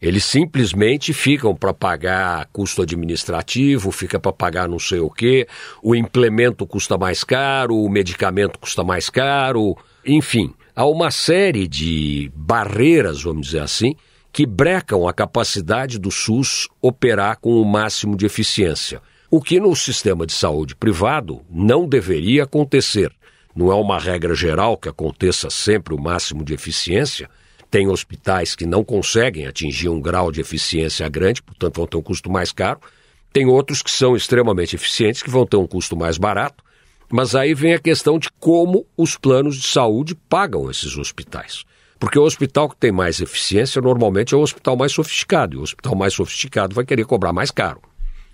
Eles 0.00 0.24
simplesmente 0.24 1.14
ficam 1.14 1.54
para 1.54 1.72
pagar 1.72 2.46
custo 2.52 2.82
administrativo, 2.82 3.90
fica 3.90 4.20
para 4.20 4.32
pagar 4.32 4.68
não 4.68 4.78
sei 4.78 4.98
o 4.98 5.08
quê, 5.08 5.48
o 5.82 5.94
implemento 5.94 6.66
custa 6.66 6.98
mais 6.98 7.24
caro, 7.24 7.76
o 7.76 7.88
medicamento 7.88 8.58
custa 8.58 8.84
mais 8.84 9.08
caro, 9.08 9.74
enfim, 10.04 10.52
há 10.76 10.84
uma 10.84 11.10
série 11.10 11.66
de 11.66 12.30
barreiras, 12.34 13.22
vamos 13.22 13.46
dizer 13.46 13.60
assim, 13.60 13.96
que 14.30 14.44
brecam 14.44 15.08
a 15.08 15.12
capacidade 15.12 15.98
do 15.98 16.10
SUS 16.10 16.68
operar 16.82 17.38
com 17.40 17.58
o 17.58 17.64
máximo 17.64 18.16
de 18.16 18.26
eficiência. 18.26 19.00
O 19.36 19.40
que 19.40 19.58
no 19.58 19.74
sistema 19.74 20.24
de 20.24 20.32
saúde 20.32 20.76
privado 20.76 21.40
não 21.50 21.88
deveria 21.88 22.44
acontecer. 22.44 23.10
Não 23.52 23.72
é 23.72 23.74
uma 23.74 23.98
regra 23.98 24.32
geral 24.32 24.76
que 24.76 24.88
aconteça 24.88 25.50
sempre 25.50 25.92
o 25.92 26.00
máximo 26.00 26.44
de 26.44 26.54
eficiência. 26.54 27.28
Tem 27.68 27.88
hospitais 27.88 28.54
que 28.54 28.64
não 28.64 28.84
conseguem 28.84 29.48
atingir 29.48 29.88
um 29.88 30.00
grau 30.00 30.30
de 30.30 30.40
eficiência 30.40 31.08
grande, 31.08 31.42
portanto 31.42 31.78
vão 31.78 31.86
ter 31.88 31.96
um 31.96 32.02
custo 32.02 32.30
mais 32.30 32.52
caro. 32.52 32.78
Tem 33.32 33.44
outros 33.44 33.82
que 33.82 33.90
são 33.90 34.14
extremamente 34.14 34.76
eficientes, 34.76 35.20
que 35.20 35.30
vão 35.30 35.44
ter 35.44 35.56
um 35.56 35.66
custo 35.66 35.96
mais 35.96 36.16
barato. 36.16 36.62
Mas 37.10 37.34
aí 37.34 37.54
vem 37.54 37.74
a 37.74 37.80
questão 37.80 38.20
de 38.20 38.30
como 38.38 38.86
os 38.96 39.16
planos 39.16 39.56
de 39.56 39.66
saúde 39.66 40.14
pagam 40.14 40.70
esses 40.70 40.96
hospitais. 40.96 41.64
Porque 41.98 42.20
o 42.20 42.22
hospital 42.22 42.68
que 42.68 42.76
tem 42.76 42.92
mais 42.92 43.20
eficiência 43.20 43.82
normalmente 43.82 44.32
é 44.32 44.36
o 44.36 44.42
hospital 44.42 44.76
mais 44.76 44.92
sofisticado, 44.92 45.56
e 45.56 45.58
o 45.58 45.62
hospital 45.62 45.96
mais 45.96 46.14
sofisticado 46.14 46.72
vai 46.72 46.84
querer 46.84 47.04
cobrar 47.04 47.32
mais 47.32 47.50
caro. 47.50 47.80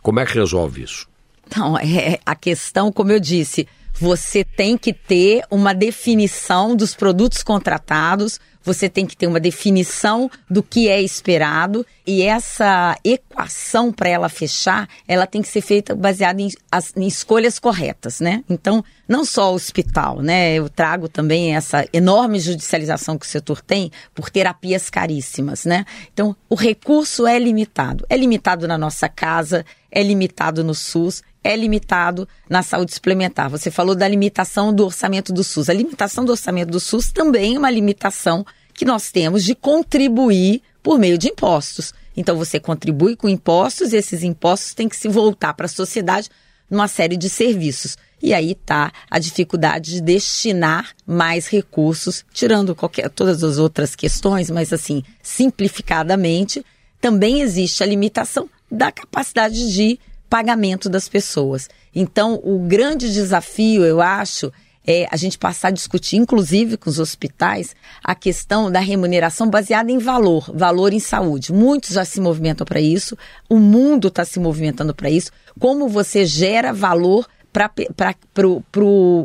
Como 0.02 0.20
é 0.20 0.26
que 0.26 0.34
resolve 0.34 0.82
isso? 0.82 1.08
Não, 1.56 1.76
é 1.76 2.18
a 2.24 2.34
questão, 2.34 2.92
como 2.92 3.10
eu 3.10 3.20
disse, 3.20 3.66
você 3.94 4.44
tem 4.44 4.76
que 4.76 4.92
ter 4.92 5.42
uma 5.50 5.74
definição 5.74 6.74
dos 6.74 6.94
produtos 6.94 7.42
contratados, 7.42 8.40
você 8.62 8.88
tem 8.88 9.06
que 9.06 9.16
ter 9.16 9.26
uma 9.26 9.40
definição 9.40 10.30
do 10.48 10.62
que 10.62 10.88
é 10.88 11.00
esperado 11.00 11.86
e 12.06 12.22
essa 12.22 12.96
equação 13.02 13.92
para 13.92 14.08
ela 14.08 14.28
fechar, 14.28 14.88
ela 15.08 15.26
tem 15.26 15.40
que 15.40 15.48
ser 15.48 15.60
feita 15.60 15.94
baseada 15.94 16.42
em, 16.42 16.50
em, 16.96 17.06
escolhas 17.06 17.58
corretas, 17.58 18.20
né? 18.20 18.44
Então, 18.48 18.84
não 19.08 19.24
só 19.24 19.50
o 19.50 19.54
hospital, 19.54 20.20
né? 20.20 20.54
Eu 20.54 20.68
trago 20.68 21.08
também 21.08 21.54
essa 21.54 21.86
enorme 21.92 22.38
judicialização 22.38 23.18
que 23.18 23.26
o 23.26 23.28
setor 23.28 23.62
tem 23.62 23.90
por 24.14 24.28
terapias 24.28 24.90
caríssimas, 24.90 25.64
né? 25.64 25.84
Então, 26.12 26.36
o 26.48 26.54
recurso 26.54 27.26
é 27.26 27.38
limitado. 27.38 28.04
É 28.08 28.16
limitado 28.16 28.68
na 28.68 28.76
nossa 28.76 29.08
casa, 29.08 29.64
é 29.90 30.02
limitado 30.02 30.62
no 30.62 30.74
SUS 30.74 31.22
é 31.42 31.56
limitado 31.56 32.28
na 32.48 32.62
saúde 32.62 32.94
suplementar. 32.94 33.48
Você 33.50 33.70
falou 33.70 33.94
da 33.94 34.06
limitação 34.06 34.72
do 34.72 34.84
orçamento 34.84 35.32
do 35.32 35.42
SUS. 35.42 35.68
A 35.68 35.74
limitação 35.74 36.24
do 36.24 36.32
orçamento 36.32 36.70
do 36.70 36.80
SUS 36.80 37.10
também 37.10 37.56
é 37.56 37.58
uma 37.58 37.70
limitação 37.70 38.44
que 38.74 38.84
nós 38.84 39.10
temos 39.10 39.44
de 39.44 39.54
contribuir 39.54 40.62
por 40.82 40.98
meio 40.98 41.18
de 41.18 41.28
impostos. 41.28 41.92
Então 42.16 42.36
você 42.36 42.60
contribui 42.60 43.16
com 43.16 43.28
impostos 43.28 43.92
e 43.92 43.96
esses 43.96 44.22
impostos 44.22 44.74
têm 44.74 44.88
que 44.88 44.96
se 44.96 45.08
voltar 45.08 45.54
para 45.54 45.66
a 45.66 45.68
sociedade 45.68 46.28
numa 46.68 46.88
série 46.88 47.16
de 47.16 47.28
serviços. 47.28 47.96
E 48.22 48.34
aí 48.34 48.52
está 48.52 48.92
a 49.10 49.18
dificuldade 49.18 49.92
de 49.92 50.00
destinar 50.02 50.90
mais 51.06 51.46
recursos, 51.48 52.24
tirando 52.32 52.74
qualquer, 52.74 53.08
todas 53.08 53.42
as 53.42 53.58
outras 53.58 53.96
questões, 53.96 54.50
mas 54.50 54.72
assim, 54.72 55.02
simplificadamente, 55.22 56.64
também 57.00 57.40
existe 57.40 57.82
a 57.82 57.86
limitação 57.86 58.48
da 58.70 58.92
capacidade 58.92 59.72
de 59.72 59.98
pagamento 60.30 60.88
das 60.88 61.08
pessoas. 61.08 61.68
Então, 61.94 62.40
o 62.44 62.60
grande 62.60 63.12
desafio, 63.12 63.84
eu 63.84 64.00
acho, 64.00 64.52
é 64.86 65.06
a 65.10 65.16
gente 65.16 65.36
passar 65.36 65.68
a 65.68 65.72
discutir, 65.72 66.16
inclusive 66.16 66.76
com 66.76 66.88
os 66.88 67.00
hospitais, 67.00 67.74
a 68.02 68.14
questão 68.14 68.70
da 68.70 68.78
remuneração 68.78 69.50
baseada 69.50 69.90
em 69.90 69.98
valor, 69.98 70.50
valor 70.54 70.92
em 70.92 71.00
saúde. 71.00 71.52
Muitos 71.52 71.90
já 71.90 72.04
se 72.04 72.20
movimentam 72.20 72.64
para 72.64 72.80
isso, 72.80 73.18
o 73.48 73.58
mundo 73.58 74.08
está 74.08 74.24
se 74.24 74.38
movimentando 74.38 74.94
para 74.94 75.10
isso. 75.10 75.32
Como 75.58 75.88
você 75.88 76.24
gera 76.24 76.72
valor 76.72 77.26
para 77.52 77.68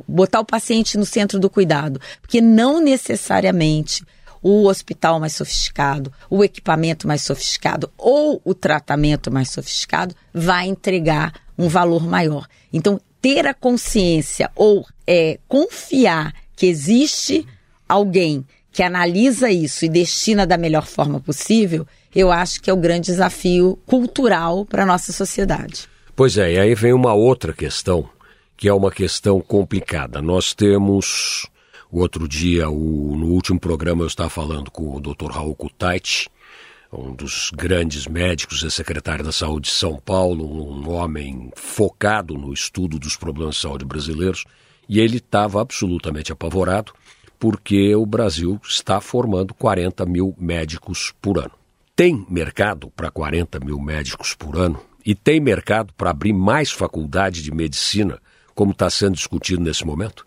botar 0.07 0.39
o 0.39 0.45
paciente 0.45 0.97
no 0.97 1.05
centro 1.05 1.39
do 1.39 1.49
cuidado? 1.49 2.01
Porque 2.19 2.41
não 2.41 2.81
necessariamente 2.81 4.03
o 4.47 4.67
hospital 4.67 5.19
mais 5.19 5.33
sofisticado, 5.33 6.13
o 6.29 6.43
equipamento 6.43 7.07
mais 7.07 7.23
sofisticado 7.23 7.91
ou 7.97 8.39
o 8.45 8.53
tratamento 8.53 9.31
mais 9.31 9.49
sofisticado 9.49 10.13
vai 10.31 10.67
entregar 10.67 11.33
um 11.57 11.67
valor 11.67 12.05
maior. 12.05 12.45
Então, 12.71 13.01
ter 13.19 13.47
a 13.47 13.55
consciência 13.55 14.51
ou 14.55 14.85
é, 15.07 15.39
confiar 15.47 16.31
que 16.55 16.67
existe 16.67 17.43
alguém 17.89 18.45
que 18.71 18.83
analisa 18.83 19.49
isso 19.49 19.83
e 19.83 19.89
destina 19.89 20.45
da 20.45 20.59
melhor 20.59 20.85
forma 20.85 21.19
possível, 21.19 21.87
eu 22.13 22.31
acho 22.31 22.61
que 22.61 22.69
é 22.69 22.73
o 22.73 22.77
grande 22.77 23.07
desafio 23.07 23.79
cultural 23.87 24.63
para 24.63 24.83
a 24.83 24.85
nossa 24.85 25.11
sociedade. 25.11 25.89
Pois 26.15 26.37
é, 26.37 26.53
e 26.53 26.59
aí 26.59 26.75
vem 26.75 26.93
uma 26.93 27.15
outra 27.15 27.51
questão, 27.51 28.07
que 28.55 28.69
é 28.69 28.73
uma 28.73 28.91
questão 28.91 29.41
complicada. 29.41 30.21
Nós 30.21 30.53
temos 30.53 31.47
o 31.91 31.99
outro 31.99 32.27
dia, 32.27 32.69
o, 32.69 33.15
no 33.15 33.27
último 33.27 33.59
programa, 33.59 34.03
eu 34.03 34.07
estava 34.07 34.29
falando 34.29 34.71
com 34.71 34.95
o 34.95 34.99
Dr. 34.99 35.31
Raul 35.31 35.55
Kutaiti, 35.55 36.29
um 36.91 37.13
dos 37.13 37.51
grandes 37.53 38.07
médicos 38.07 38.63
e 38.63 38.71
secretário 38.71 39.23
da 39.23 39.31
Saúde 39.31 39.69
de 39.69 39.75
São 39.75 39.97
Paulo, 39.97 40.45
um 40.45 40.89
homem 40.89 41.51
focado 41.55 42.35
no 42.35 42.53
estudo 42.53 42.97
dos 42.97 43.15
problemas 43.15 43.55
de 43.55 43.61
saúde 43.61 43.85
brasileiros, 43.85 44.45
e 44.87 44.99
ele 44.99 45.17
estava 45.17 45.61
absolutamente 45.61 46.31
apavorado 46.31 46.93
porque 47.39 47.93
o 47.95 48.05
Brasil 48.05 48.59
está 48.63 49.01
formando 49.01 49.53
40 49.53 50.05
mil 50.05 50.35
médicos 50.37 51.13
por 51.21 51.37
ano. 51.37 51.51
Tem 51.95 52.25
mercado 52.29 52.89
para 52.95 53.11
40 53.11 53.59
mil 53.59 53.79
médicos 53.79 54.33
por 54.33 54.57
ano 54.57 54.79
e 55.05 55.13
tem 55.13 55.39
mercado 55.39 55.93
para 55.93 56.09
abrir 56.09 56.33
mais 56.33 56.71
faculdade 56.71 57.41
de 57.41 57.51
medicina, 57.51 58.19
como 58.53 58.71
está 58.71 58.89
sendo 58.89 59.15
discutido 59.15 59.61
nesse 59.61 59.85
momento? 59.85 60.25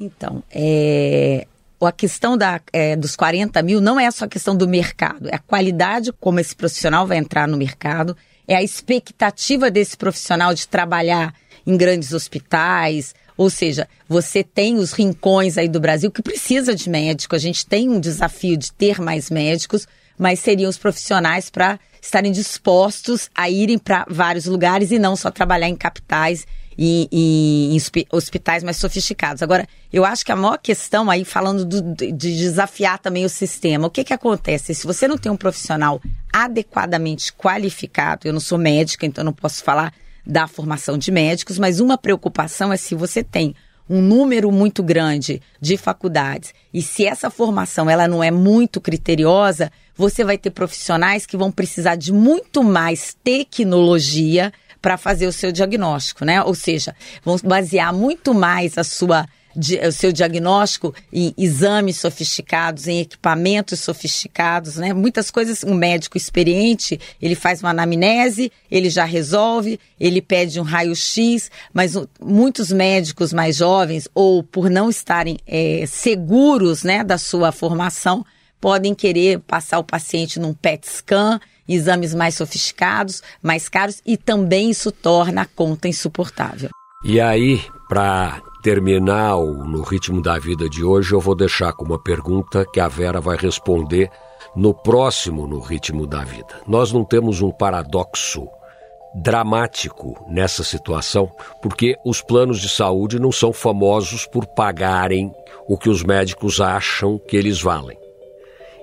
Então, 0.00 0.42
é, 0.50 1.46
a 1.86 1.92
questão 1.92 2.36
da, 2.36 2.58
é, 2.72 2.96
dos 2.96 3.14
40 3.14 3.62
mil 3.62 3.80
não 3.82 4.00
é 4.00 4.10
só 4.10 4.24
a 4.24 4.28
questão 4.28 4.56
do 4.56 4.66
mercado, 4.66 5.28
é 5.28 5.36
a 5.36 5.38
qualidade 5.38 6.10
como 6.14 6.40
esse 6.40 6.56
profissional 6.56 7.06
vai 7.06 7.18
entrar 7.18 7.46
no 7.46 7.56
mercado, 7.56 8.16
é 8.48 8.56
a 8.56 8.62
expectativa 8.62 9.70
desse 9.70 9.96
profissional 9.96 10.54
de 10.54 10.66
trabalhar 10.66 11.34
em 11.66 11.76
grandes 11.76 12.14
hospitais, 12.14 13.14
ou 13.36 13.50
seja, 13.50 13.86
você 14.08 14.42
tem 14.42 14.76
os 14.76 14.92
rincões 14.92 15.58
aí 15.58 15.68
do 15.68 15.78
Brasil 15.78 16.10
que 16.10 16.22
precisa 16.22 16.74
de 16.74 16.88
médico, 16.88 17.36
a 17.36 17.38
gente 17.38 17.66
tem 17.66 17.88
um 17.88 18.00
desafio 18.00 18.56
de 18.56 18.72
ter 18.72 19.00
mais 19.00 19.30
médicos, 19.30 19.86
mas 20.18 20.40
seriam 20.40 20.68
os 20.68 20.78
profissionais 20.78 21.50
para 21.50 21.78
estarem 22.02 22.32
dispostos 22.32 23.30
a 23.34 23.48
irem 23.48 23.78
para 23.78 24.06
vários 24.08 24.46
lugares 24.46 24.90
e 24.90 24.98
não 24.98 25.14
só 25.14 25.30
trabalhar 25.30 25.68
em 25.68 25.76
capitais 25.76 26.46
em, 26.82 27.06
em, 27.12 27.76
hospitais 28.10 28.64
mais 28.64 28.78
sofisticados. 28.78 29.42
Agora, 29.42 29.68
eu 29.92 30.02
acho 30.02 30.24
que 30.24 30.32
a 30.32 30.36
maior 30.36 30.56
questão 30.56 31.10
aí, 31.10 31.26
falando 31.26 31.62
do, 31.66 31.94
de 31.94 32.12
desafiar 32.12 32.98
também 32.98 33.22
o 33.22 33.28
sistema, 33.28 33.86
o 33.86 33.90
que, 33.90 34.02
que 34.02 34.14
acontece? 34.14 34.74
Se 34.74 34.86
você 34.86 35.06
não 35.06 35.18
tem 35.18 35.30
um 35.30 35.36
profissional 35.36 36.00
adequadamente 36.32 37.34
qualificado, 37.34 38.26
eu 38.26 38.32
não 38.32 38.40
sou 38.40 38.56
médica, 38.56 39.04
então 39.04 39.22
não 39.22 39.32
posso 39.32 39.62
falar 39.62 39.92
da 40.26 40.48
formação 40.48 40.96
de 40.96 41.10
médicos, 41.12 41.58
mas 41.58 41.80
uma 41.80 41.98
preocupação 41.98 42.72
é 42.72 42.78
se 42.78 42.94
você 42.94 43.22
tem 43.22 43.54
um 43.88 44.00
número 44.00 44.50
muito 44.50 44.82
grande 44.82 45.42
de 45.60 45.76
faculdades 45.76 46.54
e 46.72 46.80
se 46.80 47.04
essa 47.04 47.28
formação 47.28 47.90
ela 47.90 48.06
não 48.06 48.22
é 48.22 48.30
muito 48.30 48.80
criteriosa, 48.80 49.70
você 49.94 50.24
vai 50.24 50.38
ter 50.38 50.50
profissionais 50.50 51.26
que 51.26 51.36
vão 51.36 51.50
precisar 51.50 51.96
de 51.96 52.12
muito 52.12 52.62
mais 52.62 53.16
tecnologia 53.22 54.52
para 54.80 54.96
fazer 54.96 55.26
o 55.26 55.32
seu 55.32 55.52
diagnóstico, 55.52 56.24
né? 56.24 56.42
Ou 56.42 56.54
seja, 56.54 56.94
vão 57.24 57.36
basear 57.42 57.92
muito 57.92 58.32
mais 58.34 58.78
a 58.78 58.84
sua 58.84 59.26
o 59.88 59.92
seu 59.92 60.12
diagnóstico 60.12 60.94
em 61.12 61.34
exames 61.36 61.98
sofisticados, 61.98 62.86
em 62.86 63.00
equipamentos 63.00 63.80
sofisticados, 63.80 64.76
né? 64.76 64.92
Muitas 64.92 65.30
coisas, 65.30 65.64
um 65.64 65.74
médico 65.74 66.16
experiente, 66.16 67.00
ele 67.20 67.34
faz 67.34 67.60
uma 67.60 67.70
anamnese, 67.70 68.52
ele 68.70 68.88
já 68.88 69.04
resolve, 69.04 69.80
ele 69.98 70.22
pede 70.22 70.60
um 70.60 70.62
raio-x, 70.62 71.50
mas 71.72 71.94
muitos 72.20 72.70
médicos 72.70 73.32
mais 73.32 73.56
jovens, 73.56 74.08
ou 74.14 74.42
por 74.42 74.70
não 74.70 74.88
estarem 74.88 75.38
é, 75.46 75.84
seguros, 75.86 76.84
né, 76.84 77.02
da 77.02 77.18
sua 77.18 77.50
formação, 77.50 78.24
podem 78.60 78.94
querer 78.94 79.40
passar 79.40 79.78
o 79.78 79.84
paciente 79.84 80.38
num 80.38 80.54
PET 80.54 80.86
scan 80.86 81.40
exames 81.74 82.14
mais 82.14 82.34
sofisticados, 82.34 83.22
mais 83.42 83.68
caros 83.68 84.02
e 84.04 84.16
também 84.16 84.70
isso 84.70 84.90
torna 84.90 85.42
a 85.42 85.46
conta 85.46 85.88
insuportável. 85.88 86.70
E 87.04 87.20
aí, 87.20 87.60
para 87.88 88.42
terminar 88.62 89.36
no 89.36 89.82
ritmo 89.82 90.20
da 90.20 90.38
vida 90.38 90.68
de 90.68 90.84
hoje, 90.84 91.14
eu 91.14 91.20
vou 91.20 91.34
deixar 91.34 91.72
com 91.72 91.84
uma 91.84 91.98
pergunta 91.98 92.66
que 92.72 92.78
a 92.78 92.88
Vera 92.88 93.20
vai 93.20 93.36
responder 93.36 94.10
no 94.54 94.74
próximo 94.74 95.46
No 95.46 95.60
Ritmo 95.60 96.06
da 96.06 96.24
Vida. 96.24 96.60
Nós 96.66 96.92
não 96.92 97.04
temos 97.04 97.40
um 97.40 97.50
paradoxo 97.50 98.48
dramático 99.14 100.24
nessa 100.28 100.62
situação, 100.62 101.30
porque 101.60 101.96
os 102.04 102.20
planos 102.20 102.60
de 102.60 102.68
saúde 102.68 103.18
não 103.18 103.32
são 103.32 103.52
famosos 103.52 104.26
por 104.26 104.46
pagarem 104.46 105.32
o 105.68 105.76
que 105.76 105.88
os 105.88 106.02
médicos 106.02 106.60
acham 106.60 107.18
que 107.18 107.36
eles 107.36 107.60
valem. 107.60 107.99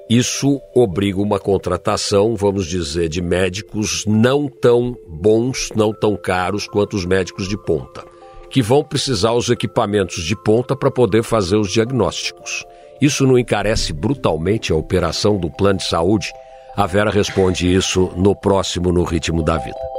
Isso 0.10 0.62
obriga 0.74 1.20
uma 1.20 1.38
contratação, 1.38 2.34
vamos 2.34 2.65
dizer, 2.65 3.10
de 3.10 3.22
médicos 3.22 4.06
não 4.06 4.48
tão 4.48 4.96
bons, 5.06 5.70
não 5.76 5.93
tão 5.93 6.15
caros 6.15 6.65
quanto 6.65 6.96
os 6.96 7.06
médicos 7.06 7.46
de 7.50 7.58
ponta, 7.58 8.06
que 8.50 8.62
vão 8.62 8.86
precisar 8.86 9.34
os 9.34 9.50
equipamentos 9.50 10.24
de 10.24 10.34
ponta 10.34 10.78
para 10.78 10.89
poder 10.89 11.24
fazer 11.24 11.58
os 11.58 11.70
diagnósticos. 11.70 12.63
Isso 13.02 13.28
não 13.28 13.38
encarece 13.38 13.91
brutalmente 13.91 14.72
a 14.72 14.78
operação 14.78 15.38
do 15.38 15.52
plano 15.52 15.80
de 15.80 15.86
saúde? 15.86 16.32
A 16.78 16.86
Vera 16.86 17.12
responde 17.12 17.72
isso 17.74 18.10
no 18.15 18.34
próximo 18.34 18.93
No 18.93 19.04
Ritmo 19.04 19.43
da 19.43 19.58
Vida. 19.58 19.96